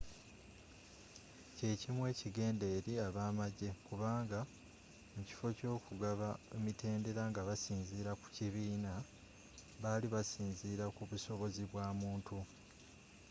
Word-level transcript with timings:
kyekimu 1.55 2.01
ekigenda 2.11 2.65
eri 2.77 2.93
ab'amajje 3.07 3.69
kubanga 3.85 4.39
mukiffo 5.13 5.47
ky'ogugaba 5.57 6.29
emitendera 6.57 7.23
nga 7.31 7.41
basinziira 7.47 8.11
ku 8.21 8.27
kibiina 8.35 8.93
bali 9.81 10.07
basinziira 10.15 10.85
kubusobozi 10.95 11.61
bwamuntu 11.71 12.37